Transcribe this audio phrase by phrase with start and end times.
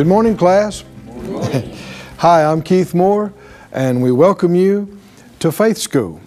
[0.00, 0.82] Good morning, class.
[2.20, 3.34] Hi, I'm Keith Moore,
[3.70, 4.98] and we welcome you
[5.40, 6.22] to Faith School.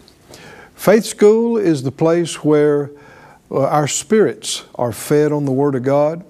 [0.75, 2.91] Faith School is the place where
[3.49, 6.23] uh, our spirits are fed on the Word of God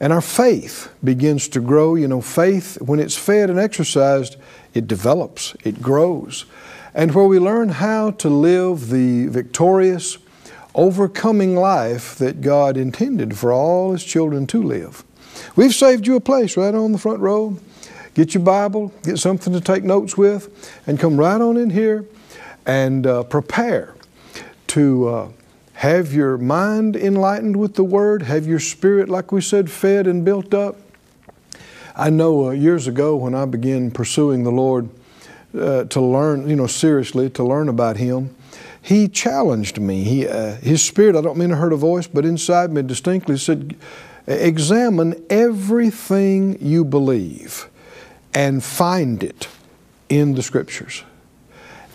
[0.00, 1.96] and our faith begins to grow.
[1.96, 4.38] You know, faith, when it's fed and exercised,
[4.72, 6.46] it develops, it grows.
[6.94, 10.16] And where we learn how to live the victorious,
[10.74, 15.04] overcoming life that God intended for all His children to live.
[15.54, 17.58] We've saved you a place right on the front row.
[18.14, 22.06] Get your Bible, get something to take notes with, and come right on in here
[22.64, 23.94] and uh, prepare
[24.68, 25.28] to uh,
[25.74, 30.24] have your mind enlightened with the Word, have your spirit, like we said, fed and
[30.24, 30.76] built up.
[31.94, 34.88] I know uh, years ago when I began pursuing the Lord
[35.58, 38.34] uh, to learn, you know, seriously, to learn about Him,
[38.82, 40.04] He challenged me.
[40.04, 43.36] He, uh, his Spirit, I don't mean I heard a voice, but inside me distinctly
[43.38, 43.76] said,
[44.26, 47.68] Examine everything you believe
[48.34, 49.48] and find it
[50.08, 51.04] in the Scriptures.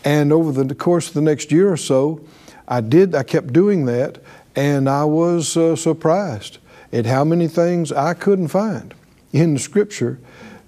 [0.03, 2.21] And over the course of the next year or so,
[2.67, 4.19] I did, I kept doing that,
[4.55, 6.57] and I was uh, surprised
[6.91, 8.93] at how many things I couldn't find
[9.33, 10.19] in the Scripture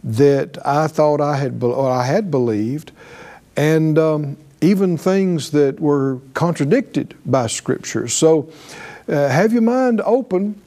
[0.03, 2.91] that I thought I had, or I had believed,
[3.55, 8.07] and um, even things that were contradicted by Scripture.
[8.07, 8.51] So
[9.07, 10.61] uh, have your mind open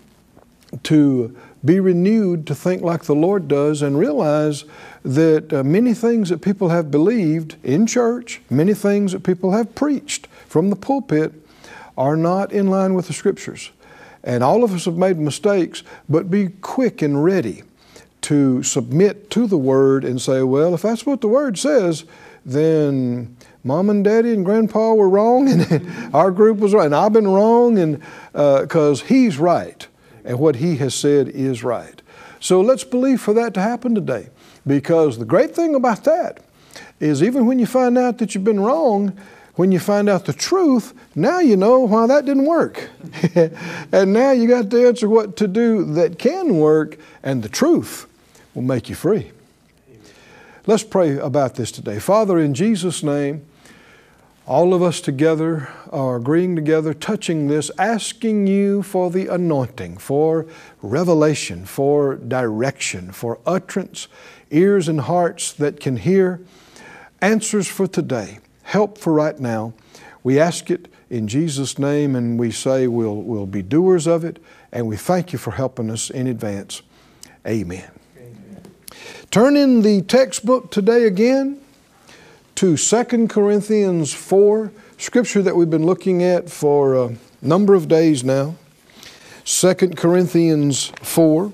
[0.84, 4.64] to be renewed to think like the Lord does and realize
[5.02, 9.74] that uh, many things that people have believed in church, many things that people have
[9.74, 11.32] preached from the pulpit
[11.96, 13.70] are not in line with the Scriptures.
[14.22, 17.62] And all of us have made mistakes, but be quick and ready
[18.22, 22.04] to submit to the Word and say, well, if that's what the Word says,
[22.44, 27.12] then mom and daddy and grandpa were wrong and our group was right and I've
[27.12, 28.00] been wrong and
[28.32, 29.86] because uh, he's right
[30.26, 32.02] and what He has said is right.
[32.40, 34.28] So let's believe for that to happen today.
[34.66, 36.40] Because the great thing about that
[37.00, 39.16] is even when you find out that you've been wrong,
[39.54, 42.90] when you find out the truth, now you know why that didn't work.
[43.92, 48.06] and now you got to answer what to do that can work, and the truth
[48.54, 49.30] will make you free.
[50.66, 52.00] Let's pray about this today.
[52.00, 53.46] Father, in Jesus' name,
[54.46, 60.46] all of us together are agreeing together, touching this, asking you for the anointing, for
[60.82, 64.06] revelation, for direction, for utterance,
[64.50, 66.40] ears and hearts that can hear,
[67.20, 69.72] answers for today, help for right now.
[70.22, 74.40] We ask it in Jesus' name and we say we'll, we'll be doers of it,
[74.70, 76.82] and we thank you for helping us in advance.
[77.44, 77.90] Amen.
[78.16, 78.62] Amen.
[79.32, 81.60] Turn in the textbook today again
[82.56, 88.24] to 2 Corinthians 4, scripture that we've been looking at for a number of days
[88.24, 88.56] now.
[89.44, 91.52] 2 Corinthians 4.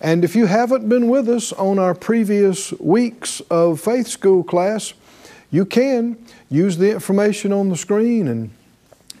[0.00, 4.94] And if you haven't been with us on our previous weeks of faith school class,
[5.50, 6.16] you can
[6.48, 8.50] use the information on the screen and,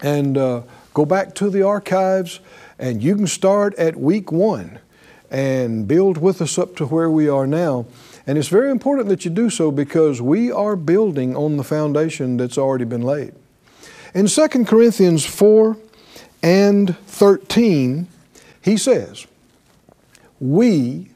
[0.00, 0.62] and uh,
[0.94, 2.40] go back to the archives,
[2.78, 4.78] and you can start at week one
[5.30, 7.84] and build with us up to where we are now.
[8.26, 12.36] And it's very important that you do so because we are building on the foundation
[12.36, 13.34] that's already been laid.
[14.14, 15.76] In 2 Corinthians 4
[16.42, 18.08] and 13,
[18.62, 19.26] he says,
[20.38, 21.10] We,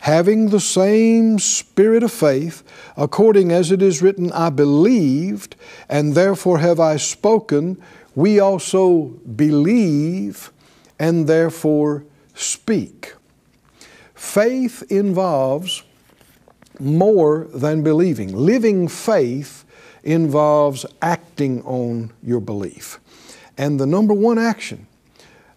[0.00, 2.62] having the same spirit of faith,
[2.96, 5.56] according as it is written, I believed,
[5.88, 7.80] and therefore have I spoken,
[8.14, 10.52] we also believe,
[10.98, 12.04] and therefore
[12.34, 13.14] speak.
[14.14, 15.82] Faith involves
[16.80, 18.34] more than believing.
[18.36, 19.64] Living faith
[20.02, 22.98] involves acting on your belief.
[23.58, 24.86] And the number one action,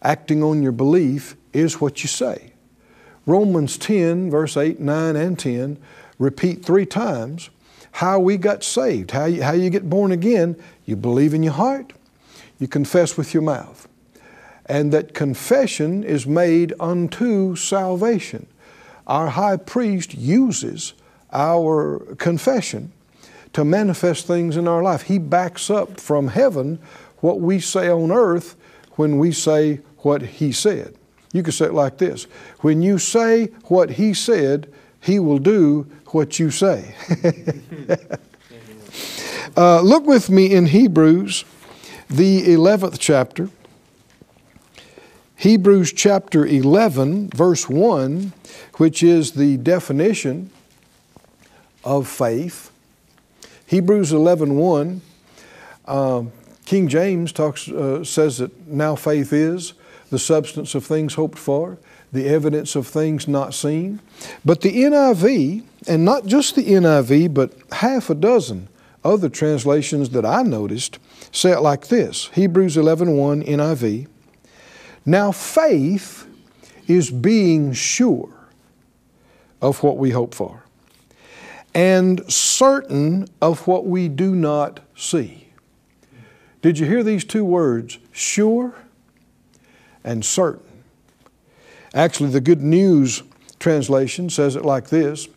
[0.01, 2.53] acting on your belief, is what you say.
[3.25, 5.77] Romans 10, verse 8, 9, and 10
[6.19, 7.49] repeat three times
[7.93, 10.61] how we got saved, how you, how you get born again.
[10.85, 11.93] You believe in your heart,
[12.59, 13.87] you confess with your mouth.
[14.65, 18.47] And that confession is made unto salvation.
[19.05, 20.93] Our high priest uses
[21.33, 22.91] our confession
[23.53, 25.03] to manifest things in our life.
[25.03, 26.79] He backs up from heaven
[27.19, 28.55] what we say on earth
[28.91, 30.95] when we say what He said.
[31.31, 32.25] You could say it like this
[32.61, 34.71] When you say what He said,
[35.01, 36.95] He will do what you say.
[39.57, 41.45] uh, look with me in Hebrews,
[42.09, 43.49] the 11th chapter.
[45.35, 48.31] Hebrews chapter 11, verse 1,
[48.75, 50.51] which is the definition
[51.83, 52.71] of faith.
[53.67, 55.01] Hebrews 11.1, 1,
[55.85, 56.23] uh,
[56.65, 59.73] King James talks, uh, says that now faith is
[60.09, 61.77] the substance of things hoped for,
[62.11, 63.99] the evidence of things not seen.
[64.45, 68.67] But the NIV, and not just the NIV, but half a dozen
[69.03, 70.99] other translations that I noticed,
[71.31, 74.07] say it like this Hebrews 11 1 NIV.
[75.05, 76.27] Now, faith
[76.87, 78.29] is being sure
[79.61, 80.62] of what we hope for
[81.73, 85.47] and certain of what we do not see.
[86.61, 88.75] Did you hear these two words, sure
[90.03, 90.83] and certain?
[91.93, 93.23] Actually, the Good News
[93.59, 95.27] translation says it like this.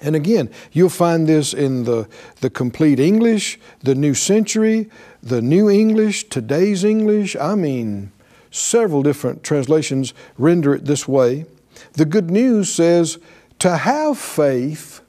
[0.00, 2.08] And again, you'll find this in the,
[2.40, 4.90] the complete English, the New Century,
[5.22, 7.36] the New English, today's English.
[7.36, 8.12] I mean,
[8.50, 11.46] several different translations render it this way.
[11.92, 13.18] The Good News says,
[13.60, 15.00] to have faith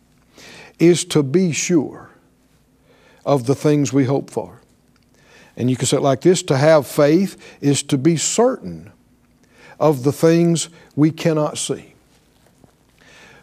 [0.80, 2.10] is to be sure
[3.26, 4.62] of the things we hope for.
[5.58, 8.92] And you can say it like this to have faith is to be certain
[9.80, 11.94] of the things we cannot see.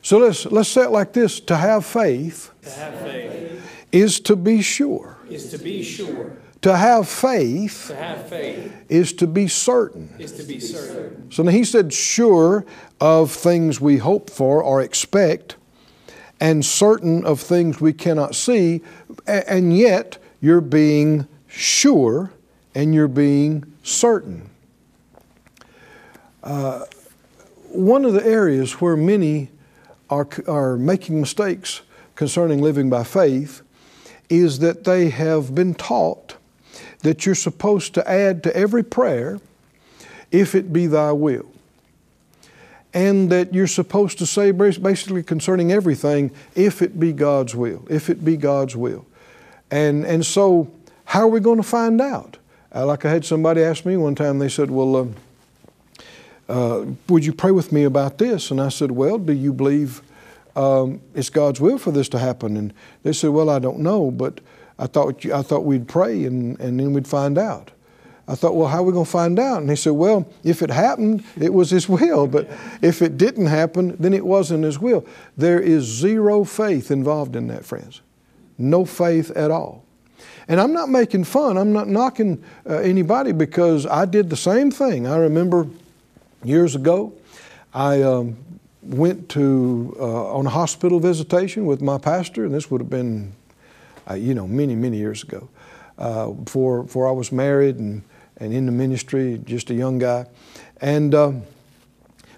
[0.02, 4.36] So let's, let's say it like this to have faith, to have faith is to
[4.36, 5.18] be sure.
[5.28, 6.36] Is to be sure.
[6.62, 10.14] To have faith, to have faith is to be certain.
[10.18, 11.30] Is to be certain.
[11.30, 12.64] So now he said, sure
[13.00, 15.56] of things we hope for or expect,
[16.42, 18.82] and certain of things we cannot see,
[19.28, 22.32] and yet you're being sure
[22.74, 24.50] and you're being certain.
[26.42, 26.84] Uh,
[27.68, 29.50] one of the areas where many
[30.10, 31.82] are, are making mistakes
[32.16, 33.62] concerning living by faith
[34.28, 36.34] is that they have been taught
[37.02, 39.38] that you're supposed to add to every prayer,
[40.32, 41.51] if it be thy will
[42.94, 48.10] and that you're supposed to say basically concerning everything, if it be God's will, if
[48.10, 49.06] it be God's will.
[49.70, 50.70] And, and so,
[51.06, 52.36] how are we going to find out?
[52.74, 55.06] Uh, like I had somebody ask me one time, they said, Well, uh,
[56.48, 58.50] uh, would you pray with me about this?
[58.50, 60.02] And I said, Well, do you believe
[60.54, 62.56] um, it's God's will for this to happen?
[62.56, 64.40] And they said, Well, I don't know, but
[64.78, 67.70] I thought, I thought we'd pray and, and then we'd find out.
[68.32, 69.60] I thought, well, how are we going to find out?
[69.60, 72.26] And he said, well, if it happened, it was his will.
[72.26, 72.48] But
[72.80, 75.04] if it didn't happen, then it wasn't his will.
[75.36, 78.00] There is zero faith involved in that, friends.
[78.56, 79.84] No faith at all.
[80.48, 81.58] And I'm not making fun.
[81.58, 85.06] I'm not knocking uh, anybody because I did the same thing.
[85.06, 85.68] I remember
[86.42, 87.12] years ago,
[87.74, 88.38] I um,
[88.82, 93.34] went to uh, on a hospital visitation with my pastor, and this would have been,
[94.08, 95.50] uh, you know, many many years ago,
[95.98, 98.02] uh, before before I was married and
[98.42, 100.26] and in the ministry, just a young guy.
[100.80, 101.42] And um,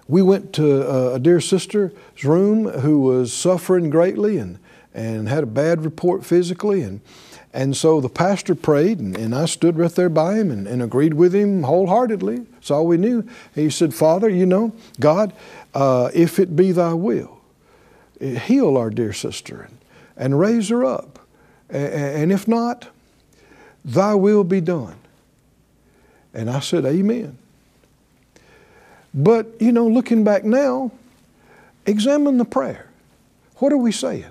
[0.07, 1.91] we went to uh, a dear sister's
[2.23, 4.59] room who was suffering greatly and,
[4.93, 6.83] and had a bad report physically.
[6.83, 7.01] And,
[7.53, 10.83] and so the pastor prayed, and, and I stood right there by him and, and
[10.83, 12.37] agreed with him wholeheartedly.
[12.53, 13.27] That's all we knew.
[13.55, 15.33] he said, Father, you know, God,
[15.73, 17.39] uh, if it be thy will,
[18.19, 19.77] heal our dear sister and,
[20.15, 21.17] and raise her up.
[21.67, 22.89] And, and if not,
[23.83, 24.97] thy will be done.
[26.35, 27.37] And I said, Amen.
[29.13, 30.91] But, you know, looking back now,
[31.85, 32.89] examine the prayer.
[33.57, 34.25] What are we saying?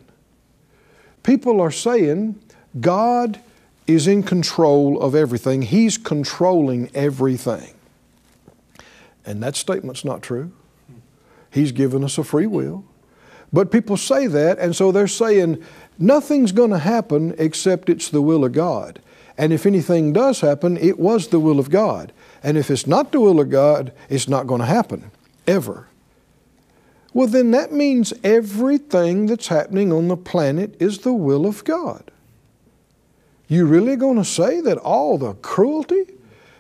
[1.23, 2.39] People are saying
[2.79, 3.41] God
[3.87, 7.75] is in control of everything, He's controlling everything.
[9.27, 10.53] And that statement's not true.
[11.51, 12.85] He's given us a free will.
[13.53, 15.65] But people say that, and so they're saying
[15.99, 19.01] nothing's going to happen except it's the will of God.
[19.37, 22.13] And if anything does happen, it was the will of God.
[22.43, 25.11] And if it's not the will of God, it's not going to happen,
[25.47, 25.89] ever.
[27.13, 32.11] Well, then that means everything that's happening on the planet is the will of God.
[33.47, 36.07] You really going to say that all the cruelty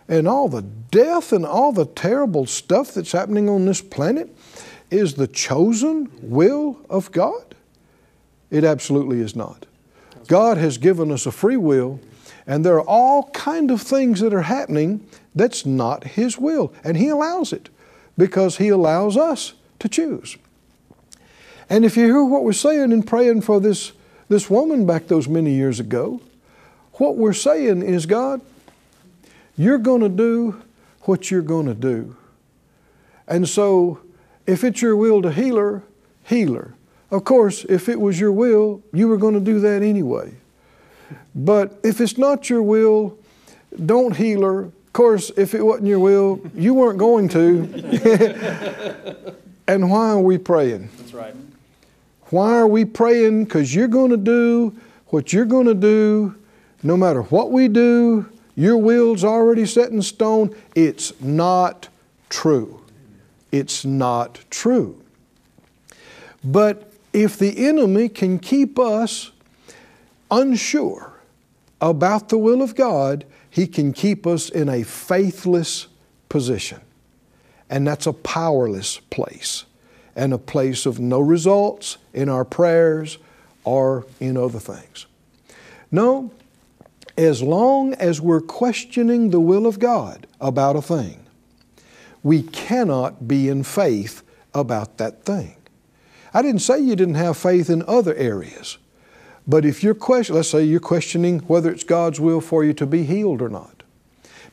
[0.08, 4.34] and all the death and all the terrible stuff that's happening on this planet
[4.90, 7.54] is the chosen will of God?
[8.50, 9.66] It absolutely is not.
[10.28, 12.00] God has given us a free will
[12.46, 16.72] and there are all kind of things that are happening that's not His will.
[16.82, 17.68] And He allows it
[18.18, 20.36] because He allows us to choose.
[21.70, 23.92] And if you hear what we're saying in praying for this,
[24.28, 26.20] this woman back those many years ago,
[26.94, 28.40] what we're saying is, God,
[29.56, 30.62] you're going to do
[31.02, 32.16] what you're going to do.
[33.26, 34.00] And so,
[34.46, 35.82] if it's your will to heal her,
[36.24, 36.74] heal her.
[37.10, 40.34] Of course, if it was your will, you were going to do that anyway.
[41.34, 43.18] But if it's not your will,
[43.84, 44.64] don't heal her.
[44.64, 49.34] Of course, if it wasn't your will, you weren't going to.
[49.66, 50.88] and why are we praying?
[50.98, 51.34] That's right.
[52.26, 53.44] Why are we praying?
[53.44, 54.74] Because you're going to do
[55.08, 56.34] what you're going to do
[56.82, 58.30] no matter what we do.
[58.56, 60.54] Your will's already set in stone.
[60.74, 61.88] It's not
[62.28, 62.80] true.
[63.50, 65.00] It's not true.
[66.44, 69.32] But if the enemy can keep us
[70.40, 71.12] unsure
[71.80, 75.86] about the will of God, he can keep us in a faithless
[76.28, 76.80] position.
[77.70, 79.64] And that's a powerless place
[80.16, 83.18] and a place of no results in our prayers
[83.64, 85.06] or in other things.
[85.90, 86.30] No,
[87.16, 91.20] as long as we're questioning the will of God about a thing,
[92.22, 94.22] we cannot be in faith
[94.52, 95.56] about that thing.
[96.32, 98.78] I didn't say you didn't have faith in other areas,
[99.46, 102.86] but if you're question, let's say you're questioning whether it's God's will for you to
[102.86, 103.82] be healed or not.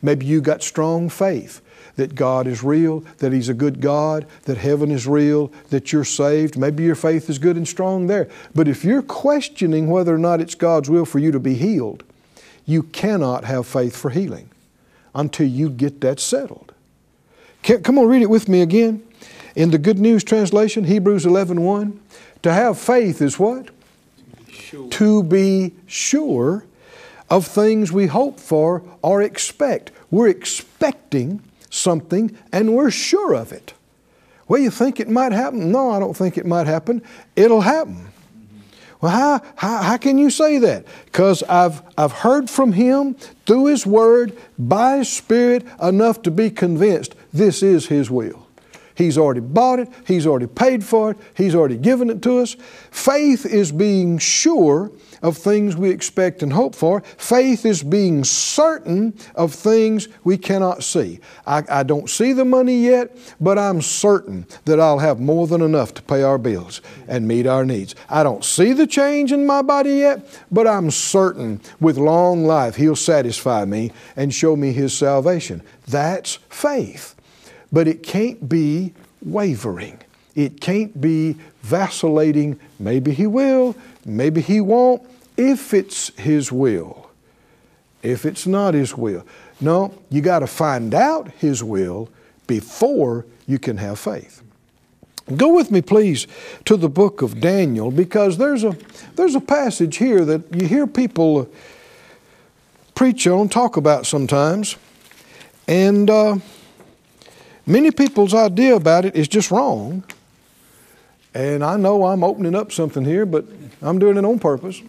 [0.01, 1.61] Maybe you got strong faith
[1.95, 6.03] that God is real, that He's a good God, that heaven is real, that you're
[6.03, 6.57] saved.
[6.57, 8.29] Maybe your faith is good and strong there.
[8.55, 12.03] But if you're questioning whether or not it's God's will for you to be healed,
[12.65, 14.49] you cannot have faith for healing
[15.13, 16.73] until you get that settled.
[17.63, 19.03] Come on, read it with me again.
[19.55, 21.99] In the Good News Translation, Hebrews 11 1,
[22.43, 23.69] to have faith is what?
[24.51, 24.89] Sure.
[24.89, 26.65] To be sure
[27.29, 29.91] of things we hope for or expect.
[30.11, 33.73] We're expecting something and we're sure of it.
[34.47, 35.71] Well, you think it might happen?
[35.71, 37.01] No, I don't think it might happen.
[37.37, 38.11] It'll happen.
[38.99, 40.85] Well, how, how, how can you say that?
[41.05, 43.15] Because I've, I've heard from Him
[43.45, 48.40] through His Word, by His Spirit, enough to be convinced this is His will.
[48.95, 52.55] He's already bought it, He's already paid for it, He's already given it to us.
[52.91, 57.01] Faith is being sure of things we expect and hope for.
[57.17, 61.19] Faith is being certain of things we cannot see.
[61.45, 65.61] I, I, don't see the money yet, but I'm certain that I'll have more than
[65.61, 67.95] enough to pay our bills and meet our needs.
[68.09, 72.75] I don't see the change in my body yet, but I'm certain with long life
[72.75, 75.61] He'll satisfy me and show me His salvation.
[75.87, 77.15] That's faith.
[77.71, 79.99] But it can't be wavering.
[80.35, 82.59] It can't be vacillating.
[82.79, 83.75] Maybe He will,
[84.05, 85.03] maybe He won't
[85.37, 87.09] if it's His will,
[88.03, 89.25] if it's not His will.
[89.59, 92.09] No, you got to find out His will
[92.47, 94.41] before you can have faith.
[95.37, 96.27] Go with me, please,
[96.65, 98.75] to the book of Daniel because there's a,
[99.15, 101.47] there's a passage here that you hear people
[102.95, 104.75] preach on, talk about sometimes,
[105.67, 106.37] and uh,
[107.65, 110.03] many people's idea about it is just wrong.
[111.33, 113.45] And I know I'm opening up something here, but
[113.81, 114.81] I'm doing it on purpose.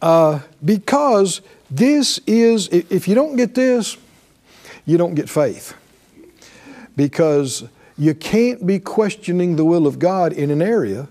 [0.00, 3.96] Uh, because this is, if you don't get this,
[4.86, 5.74] you don't get faith.
[6.94, 7.64] Because
[7.96, 11.08] you can't be questioning the will of God in an area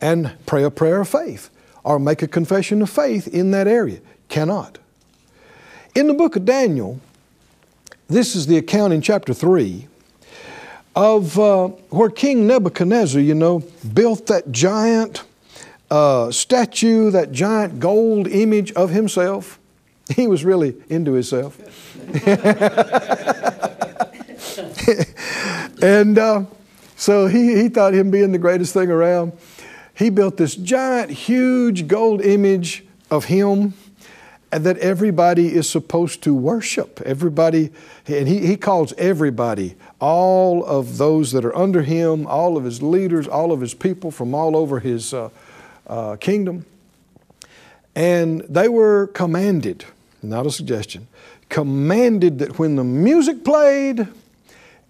[0.00, 1.50] and pray a prayer of faith
[1.84, 4.00] or make a confession of faith in that area.
[4.28, 4.78] Cannot.
[5.94, 7.00] In the book of Daniel,
[8.08, 9.86] this is the account in chapter 3
[10.94, 15.24] of uh, where King Nebuchadnezzar, you know, built that giant
[15.90, 19.58] uh, statue, that giant gold image of himself.
[20.14, 21.58] He was really into himself.
[25.82, 26.44] and uh,
[26.96, 29.32] so he, he thought him being the greatest thing around.
[29.94, 33.74] He built this giant, huge gold image of him
[34.64, 37.00] that everybody is supposed to worship.
[37.04, 37.70] Everybody,
[38.06, 42.82] and he, he calls everybody, all of those that are under him, all of his
[42.82, 45.30] leaders, all of his people from all over his uh,
[45.86, 46.64] uh, kingdom.
[47.94, 49.84] And they were commanded,
[50.22, 51.08] not a suggestion,
[51.48, 54.06] commanded that when the music played,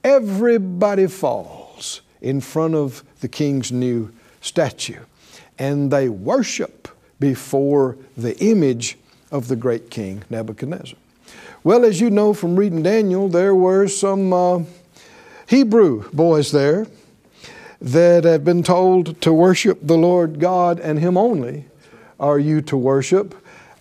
[0.02, 5.00] everybody falls in front of the king's new statue.
[5.58, 6.88] And they worship
[7.20, 8.98] before the image
[9.36, 10.98] of the great king Nebuchadnezzar.
[11.62, 14.60] Well, as you know from reading Daniel, there were some uh,
[15.46, 16.86] Hebrew boys there
[17.80, 21.66] that have been told to worship the Lord God and Him only
[22.18, 23.34] are you to worship.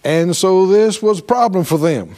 [0.04, 2.16] And so this was a problem for them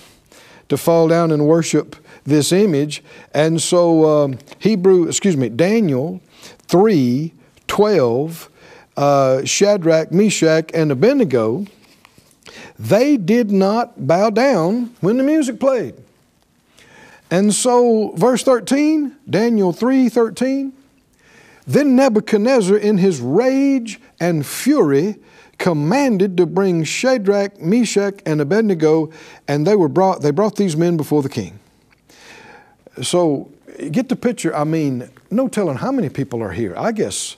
[0.69, 3.03] to fall down and worship this image.
[3.33, 6.21] And so um, Hebrew, excuse me, Daniel
[6.67, 7.33] 3
[7.67, 8.49] 12,
[8.95, 11.67] uh, Shadrach, Meshach, and Abednego
[12.77, 15.95] they did not bow down when the music played.
[17.29, 20.73] And so, verse 13, Daniel 3 13,
[21.65, 25.15] then Nebuchadnezzar, in his rage and fury,
[25.57, 29.11] commanded to bring Shadrach, Meshach, and Abednego,
[29.47, 31.59] and they were brought, they brought these men before the king.
[33.01, 33.51] So,
[33.91, 34.55] get the picture.
[34.55, 36.73] I mean, no telling how many people are here.
[36.77, 37.35] I guess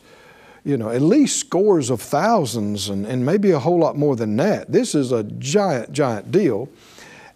[0.64, 4.36] you know, at least scores of thousands and, and maybe a whole lot more than
[4.38, 4.72] that.
[4.72, 6.70] This is a giant, giant deal.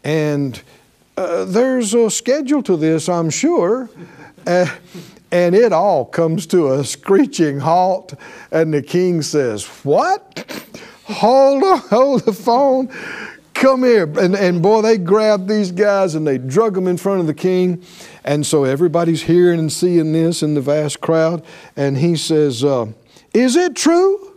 [0.03, 0.61] And
[1.15, 3.89] uh, there's a schedule to this, I'm sure.
[4.45, 4.67] Uh,
[5.31, 8.13] and it all comes to a screeching halt,
[8.51, 10.45] and the king says, What?
[11.05, 12.89] hold on, hold the phone.
[13.53, 14.03] Come here.
[14.19, 17.33] And, and boy, they grabbed these guys and they drug them in front of the
[17.33, 17.83] king.
[18.23, 21.45] And so everybody's hearing and seeing this in the vast crowd.
[21.75, 22.87] And he says, uh,
[23.33, 24.35] Is it true?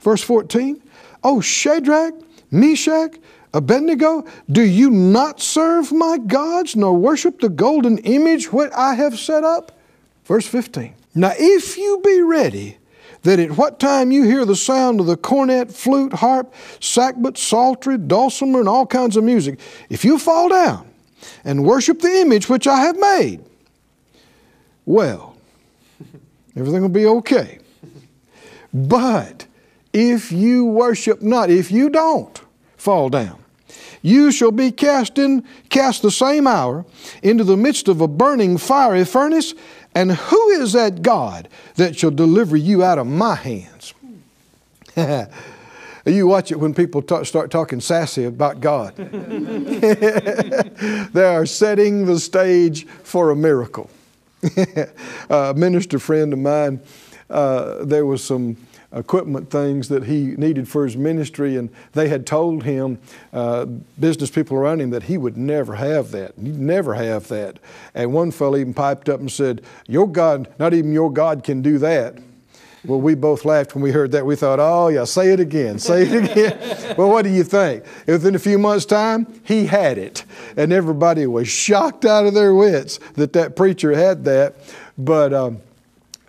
[0.00, 0.82] Verse 14.
[1.22, 2.14] Oh, Shadrach,
[2.50, 3.16] Meshach,
[3.52, 9.18] Abednego, do you not serve my gods nor worship the golden image which I have
[9.18, 9.78] set up?
[10.24, 10.94] Verse 15.
[11.14, 12.78] Now, if you be ready,
[13.22, 17.98] that at what time you hear the sound of the cornet, flute, harp, sackbut, psaltery,
[17.98, 20.88] dulcimer, and all kinds of music, if you fall down
[21.44, 23.42] and worship the image which I have made,
[24.86, 25.36] well,
[26.56, 27.58] everything will be okay.
[28.72, 29.46] But
[29.92, 32.40] if you worship not, if you don't
[32.76, 33.38] fall down,
[34.02, 36.84] you shall be cast in cast the same hour
[37.22, 39.54] into the midst of a burning fiery furnace
[39.94, 43.94] and who is that God that shall deliver you out of my hands?
[46.06, 48.94] you watch it when people talk, start talking sassy about God.
[48.96, 49.14] they
[51.24, 53.90] are setting the stage for a miracle.
[55.30, 56.80] a minister friend of mine,
[57.30, 58.56] uh, there was some
[58.92, 62.98] equipment things that he needed for his ministry, and they had told him,
[63.32, 63.66] uh,
[64.00, 66.32] business people around him, that he would never have that.
[66.40, 67.58] He'd never have that.
[67.94, 71.60] And one fellow even piped up and said, Your God, not even your God can
[71.60, 72.16] do that.
[72.84, 74.24] Well, we both laughed when we heard that.
[74.24, 76.94] We thought, oh, yeah, say it again, say it again.
[76.96, 77.84] well, what do you think?
[78.06, 80.24] Within a few months' time, he had it.
[80.56, 84.54] And everybody was shocked out of their wits that that preacher had that.
[84.96, 85.60] But um,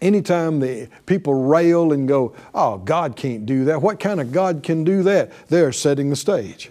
[0.02, 3.82] Anytime the people rail and go, oh, God can't do that.
[3.82, 5.32] What kind of God can do that?
[5.50, 6.70] They're setting the stage.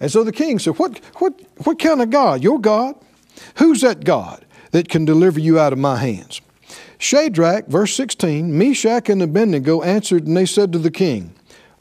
[0.00, 2.42] And so the king said, what, what, what kind of God?
[2.42, 2.94] Your God?
[3.56, 6.40] Who's that God that can deliver you out of my hands?
[6.98, 11.32] Shadrach, verse 16, Meshach and Abednego answered and they said to the king,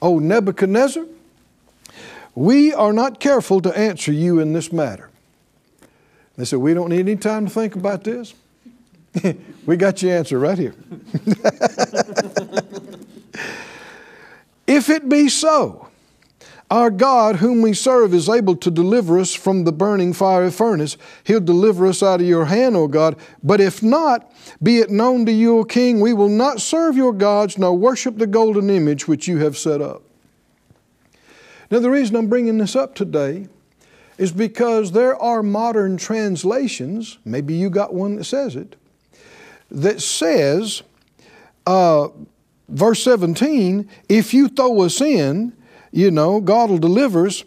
[0.02, 1.06] O Nebuchadnezzar,
[2.36, 5.10] we are not careful to answer you in this matter.
[6.38, 8.36] They said, We don't need any time to think about this.
[9.66, 10.74] we got your answer right here.
[14.68, 15.88] if it be so,
[16.70, 20.98] our God, whom we serve, is able to deliver us from the burning fiery furnace.
[21.24, 23.16] He'll deliver us out of your hand, O God.
[23.42, 24.30] But if not,
[24.62, 28.18] be it known to you, O King, we will not serve your gods nor worship
[28.18, 30.04] the golden image which you have set up.
[31.72, 33.48] Now, the reason I'm bringing this up today
[34.18, 38.76] is because there are modern translations, maybe you got one that says it,
[39.70, 40.84] that says,
[41.66, 42.10] uh,
[42.70, 45.54] verse 17, if you throw us in,
[45.92, 47.44] you know, God will deliver us,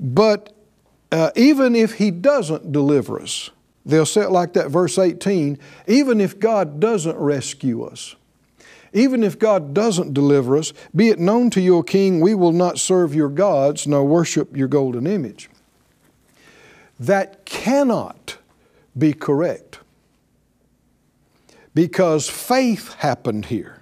[0.00, 0.54] but
[1.12, 3.50] uh, even if He doesn't deliver us,
[3.86, 8.16] they'll say it like that, verse 18, even if God doesn't rescue us,
[8.92, 12.52] even if God doesn't deliver us, be it known to you, O King, we will
[12.52, 15.50] not serve your gods nor worship your golden image.
[16.98, 18.38] That cannot
[18.96, 19.80] be correct
[21.74, 23.80] because faith happened here.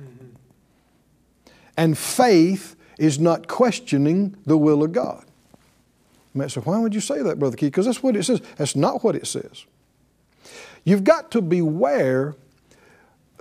[1.76, 5.24] And faith is not questioning the will of God.
[6.34, 7.72] You might say, why would you say that, Brother Keith?
[7.72, 8.40] Because that's what it says.
[8.56, 9.66] That's not what it says.
[10.84, 12.34] You've got to beware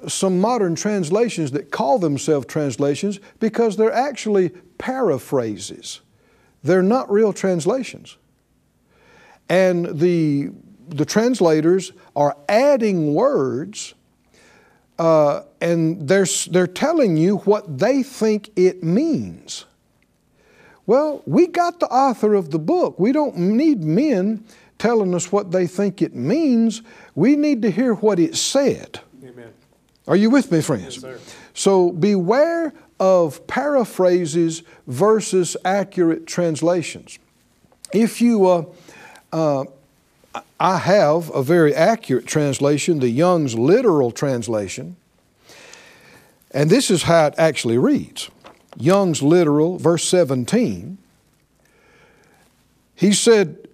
[0.08, 6.02] some modern translations that call themselves translations because they're actually paraphrases.
[6.64, 8.18] They're not real translations.
[9.50, 10.52] And the,
[10.88, 13.94] the translators are adding words
[15.02, 19.66] uh, and they're, they're telling you what they think it means.
[20.86, 23.00] Well, we got the author of the book.
[23.00, 24.46] We don't need men
[24.78, 26.84] telling us what they think it means.
[27.16, 29.00] We need to hear what it said.
[29.24, 29.52] Amen.
[30.08, 31.02] Are you with me, friends?
[31.02, 37.18] Yes, so beware of paraphrases versus accurate translations.
[37.92, 38.66] If you, uh,
[39.34, 39.66] uh,
[40.60, 44.96] I have a very accurate translation, the Young's literal translation.
[46.52, 48.30] And this is how it actually reads
[48.78, 50.98] Young's literal, verse 17.
[52.96, 53.67] He said,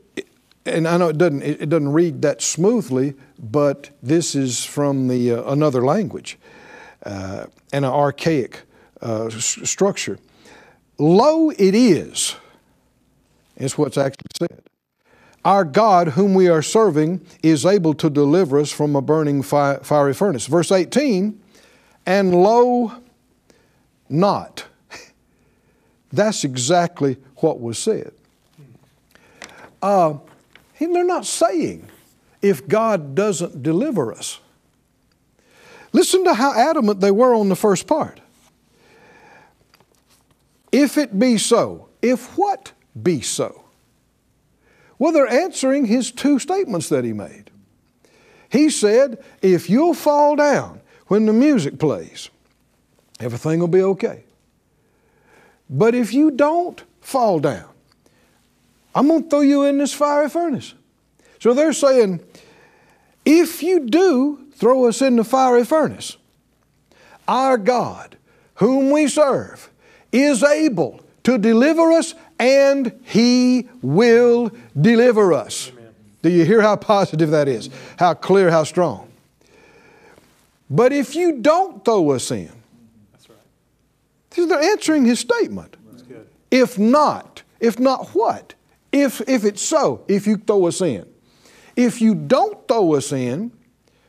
[0.66, 5.34] and I know it doesn't, it doesn't read that smoothly, but this is from the,
[5.34, 6.38] uh, another language
[7.06, 8.62] uh, and an archaic
[9.02, 10.18] uh, structure.
[10.98, 12.36] Lo, it is,
[13.58, 14.64] is what's actually said.
[15.48, 19.78] Our God, whom we are serving, is able to deliver us from a burning fi-
[19.78, 20.46] fiery furnace.
[20.46, 21.42] Verse 18,
[22.06, 22.92] and lo,
[24.10, 24.66] not.
[26.12, 28.12] That's exactly what was said.
[29.82, 30.16] Uh,
[30.78, 31.88] they're not saying
[32.42, 34.42] if God doesn't deliver us.
[35.94, 38.20] Listen to how adamant they were on the first part.
[40.74, 43.64] If it be so, if what be so?
[45.00, 47.52] Well, they're answering his two statements that he made.
[48.50, 52.30] He said, if you'll fall down when the music plays,
[53.20, 54.24] everything will be okay.
[55.70, 57.70] But if you don't fall down,
[58.96, 60.74] I'm going to throw you in this fiery furnace.
[61.40, 62.22] So they're saying,
[63.26, 66.18] if you do throw us in the fiery furnace,
[67.28, 68.18] our God,
[68.56, 69.70] whom we serve,
[70.12, 75.72] is able to deliver us and He will deliver us.
[75.72, 75.94] Amen.
[76.22, 77.70] Do you hear how positive that is?
[77.98, 79.08] How clear, how strong?
[80.70, 82.52] But if you don't throw us in,
[83.14, 84.50] That's right.
[84.50, 85.78] they're answering his statement.
[86.52, 88.54] If not, if not what?
[88.92, 91.06] If, if it's so, if you throw us in.
[91.76, 93.52] If you don't throw us in,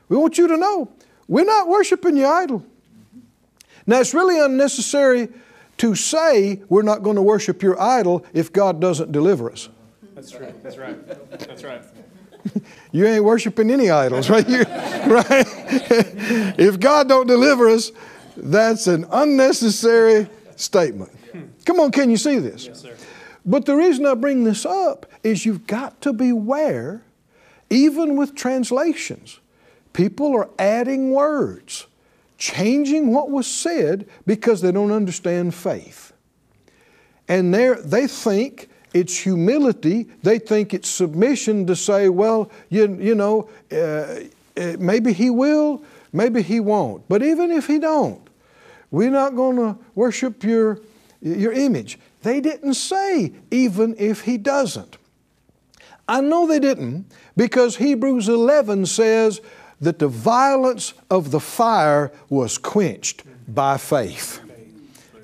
[0.08, 0.90] we want you to know
[1.26, 2.64] we're not worshiping your idol.
[3.86, 5.28] Now, it's really unnecessary
[5.78, 9.68] to say we're not going to worship your idol if God doesn't deliver us.
[10.14, 10.52] That's true.
[10.62, 11.30] That's right.
[11.30, 11.82] That's right.
[12.92, 14.48] you ain't worshiping any idols, right?
[14.48, 15.46] You, right?
[16.58, 17.92] if God don't deliver us,
[18.36, 21.12] that's an unnecessary statement.
[21.64, 22.66] Come on, can you see this?
[22.66, 22.94] Yes, sir.
[23.44, 27.02] But the reason I bring this up is you've got to beware,
[27.70, 29.38] even with translations.
[29.92, 31.86] People are adding words
[32.38, 36.12] changing what was said because they don't understand faith.
[37.26, 43.50] And they think it's humility, they think it's submission to say, well, you, you know,
[43.70, 44.20] uh,
[44.56, 47.06] uh maybe he will, maybe he won't.
[47.08, 48.26] But even if he don't,
[48.90, 50.80] we're not going to worship your,
[51.20, 51.98] your image.
[52.22, 54.96] They didn't say, even if he doesn't.
[56.08, 59.42] I know they didn't because Hebrews 11 says,
[59.80, 64.40] that the violence of the fire was quenched by faith.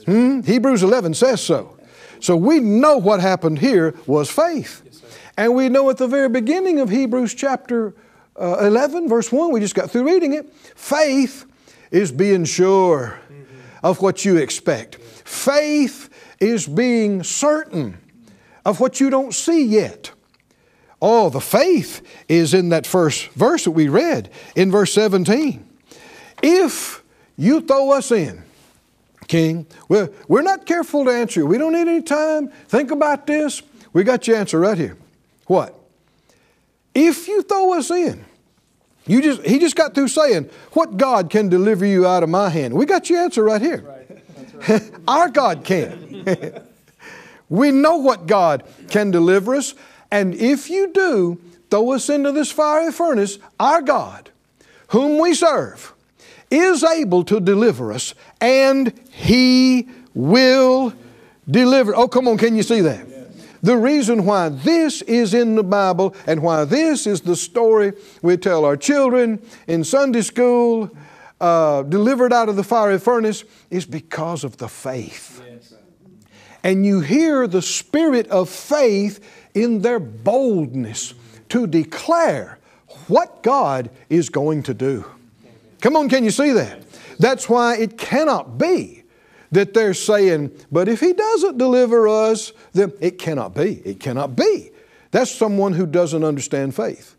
[0.06, 0.40] Hmm?
[0.42, 1.76] Hebrews 11 says so.
[2.20, 4.80] So we know what happened here was faith.
[5.36, 7.94] And we know at the very beginning of Hebrews chapter
[8.40, 10.52] uh, 11, verse 1, we just got through reading it.
[10.54, 11.46] Faith
[11.90, 13.20] is being sure
[13.82, 14.96] of what you expect.
[14.96, 16.08] Faith
[16.40, 17.98] is being certain
[18.64, 20.10] of what you don't see yet.
[21.06, 25.62] Oh, the faith is in that first verse that we read in verse 17.
[26.42, 27.04] If
[27.36, 28.42] you throw us in,
[29.28, 31.46] King, we're, we're not careful to answer you.
[31.46, 32.48] We don't need any time.
[32.68, 33.60] Think about this.
[33.92, 34.96] We got your answer right here.
[35.46, 35.78] What?
[36.94, 38.24] If you throw us in,
[39.06, 42.48] you just, he just got through saying, What God can deliver you out of my
[42.48, 42.72] hand?
[42.72, 43.82] We got your answer right here.
[43.82, 44.00] Right.
[44.68, 44.90] Right.
[45.06, 46.62] Our God can.
[47.50, 49.74] we know what God can deliver us.
[50.14, 54.30] And if you do throw us into this fiery furnace, our God,
[54.90, 55.92] whom we serve,
[56.52, 60.92] is able to deliver us, and He will
[61.50, 61.96] deliver.
[61.96, 63.08] Oh, come on, can you see that?
[63.60, 68.36] The reason why this is in the Bible and why this is the story we
[68.36, 70.96] tell our children in Sunday school,
[71.40, 75.42] uh, delivered out of the fiery furnace, is because of the faith.
[75.44, 75.74] Yes.
[76.62, 79.18] And you hear the spirit of faith
[79.54, 81.14] in their boldness
[81.48, 82.58] to declare
[83.08, 85.04] what God is going to do.
[85.80, 86.82] Come on, can you see that?
[87.18, 89.04] That's why it cannot be
[89.52, 93.80] that they're saying, but if He doesn't deliver us, then it cannot be.
[93.84, 94.70] It cannot be.
[95.12, 97.14] That's someone who doesn't understand faith.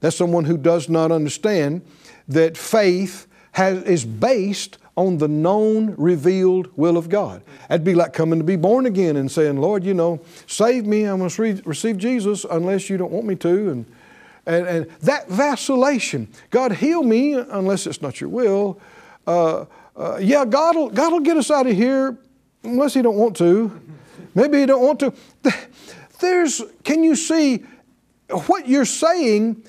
[0.00, 1.82] That's someone who does not understand
[2.28, 7.42] that faith has, is based on the known, revealed will of God.
[7.68, 11.08] That'd be like coming to be born again and saying, Lord, you know, save me.
[11.08, 13.70] I must re- receive Jesus unless you don't want me to.
[13.70, 13.86] And,
[14.44, 18.80] and, and that vacillation, God, heal me unless it's not your will.
[19.26, 19.64] Uh,
[19.96, 22.18] uh, yeah, God will, God will get us out of here
[22.62, 23.80] unless He don't want to.
[24.34, 25.14] Maybe He don't want to.
[26.20, 27.64] There's, can you see
[28.28, 29.64] what you're saying?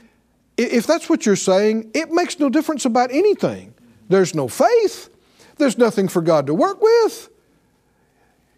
[0.58, 3.74] If that's what you're saying, it makes no difference about anything.
[4.10, 5.10] There's no faith.
[5.58, 7.30] There's nothing for God to work with.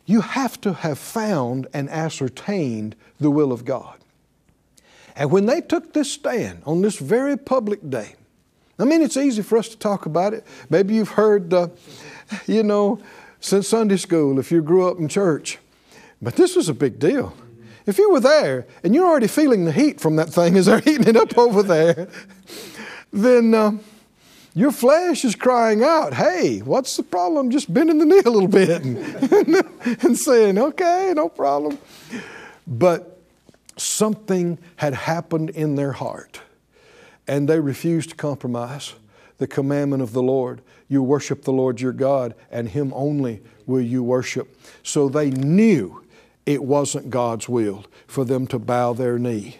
[0.05, 3.97] You have to have found and ascertained the will of God.
[5.15, 8.15] And when they took this stand on this very public day,
[8.77, 10.45] I mean, it's easy for us to talk about it.
[10.69, 11.69] Maybe you've heard, uh,
[12.45, 12.99] you know,
[13.39, 15.59] since Sunday school, if you grew up in church.
[16.21, 17.35] But this was a big deal.
[17.85, 20.79] If you were there and you're already feeling the heat from that thing as they're
[20.85, 22.09] heating it up over there,
[23.11, 23.53] then.
[23.53, 23.71] Uh,
[24.55, 27.51] your flesh is crying out, hey, what's the problem?
[27.51, 29.03] Just bending the knee a little bit and,
[30.03, 31.77] and saying, okay, no problem.
[32.65, 33.19] But
[33.75, 36.39] something had happened in their heart
[37.27, 38.93] and they refused to compromise
[39.39, 40.61] the commandment of the Lord.
[40.87, 44.57] You worship the Lord your God, and Him only will you worship.
[44.83, 46.03] So they knew
[46.45, 49.57] it wasn't God's will for them to bow their knee.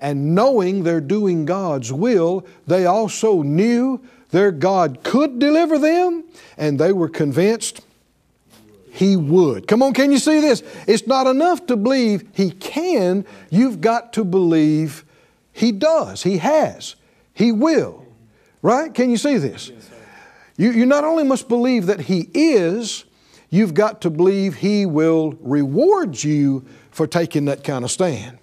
[0.00, 6.24] And knowing they're doing God's will, they also knew their God could deliver them,
[6.58, 7.80] and they were convinced
[8.90, 9.66] He would.
[9.66, 10.62] Come on, can you see this?
[10.86, 15.04] It's not enough to believe He can, you've got to believe
[15.52, 16.96] He does, He has,
[17.32, 18.04] He will.
[18.62, 18.92] Right?
[18.92, 19.70] Can you see this?
[20.56, 23.04] You, you not only must believe that He is,
[23.48, 28.38] you've got to believe He will reward you for taking that kind of stand.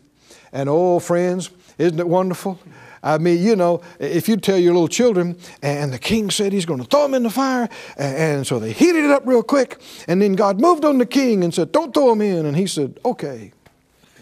[0.54, 2.60] And oh, friends, isn't it wonderful?
[3.04, 6.66] I mean, you know, if you tell your little children, and the king said he's
[6.66, 9.82] going to throw them in the fire, and so they heated it up real quick,
[10.08, 12.46] and then God moved on the king and said, Don't throw them in.
[12.46, 13.52] And he said, Okay.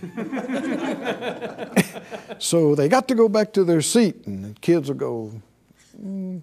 [2.39, 5.31] so they got to go back to their seat, and the kids will go,
[6.01, 6.41] mm,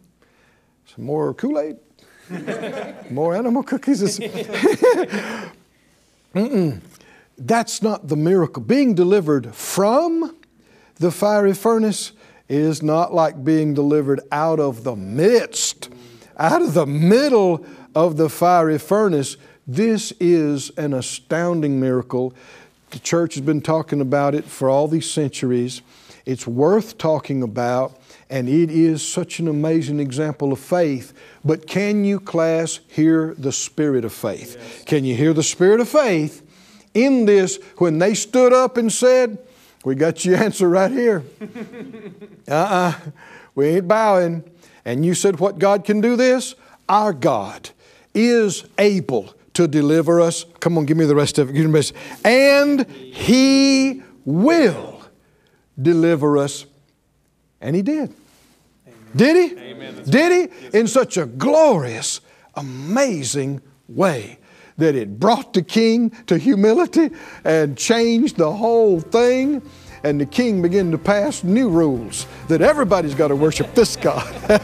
[0.86, 1.76] Some more Kool Aid?
[3.10, 4.20] more animal cookies?
[7.38, 8.62] That's not the miracle.
[8.62, 10.36] Being delivered from
[10.96, 12.12] the fiery furnace
[12.48, 15.88] is not like being delivered out of the midst,
[16.36, 19.36] out of the middle of the fiery furnace.
[19.66, 22.34] This is an astounding miracle.
[22.90, 25.82] The church has been talking about it for all these centuries.
[26.24, 27.98] It's worth talking about,
[28.28, 31.12] and it is such an amazing example of faith.
[31.44, 34.56] But can you, class, hear the spirit of faith?
[34.58, 34.84] Yes.
[34.84, 36.42] Can you hear the spirit of faith
[37.04, 39.38] in this when they stood up and said,
[39.84, 41.24] We got your answer right here.
[41.40, 41.44] uh
[42.52, 43.10] uh-uh, uh
[43.54, 44.44] we ain't bowing.
[44.84, 46.54] And you said, What God can do this?
[46.88, 47.70] Our God
[48.14, 50.44] is able to deliver us.
[50.60, 51.92] Come on, give me the rest of it.
[52.24, 55.02] And He will
[55.80, 56.66] deliver us.
[57.60, 58.14] And He did.
[58.86, 58.94] Amen.
[59.16, 59.58] Did He?
[59.58, 60.02] Amen.
[60.04, 60.78] Did He?
[60.78, 62.20] In such a glorious,
[62.54, 64.38] amazing way
[64.78, 67.10] that it brought the king to humility
[67.44, 69.60] and changed the whole thing.
[70.04, 74.24] And the king began to pass new rules that everybody's got to worship this God.
[74.48, 74.62] but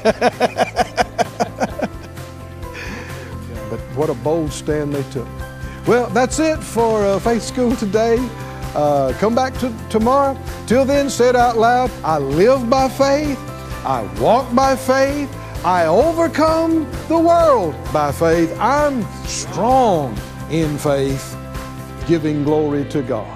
[3.96, 5.28] what a bold stand they took.
[5.86, 8.16] Well, that's it for uh, Faith School today.
[8.74, 10.38] Uh, come back to tomorrow.
[10.66, 13.38] Till then, say it out loud I live by faith,
[13.84, 15.28] I walk by faith.
[15.64, 18.54] I overcome the world by faith.
[18.60, 20.14] I'm strong
[20.50, 21.34] in faith,
[22.06, 23.33] giving glory to God.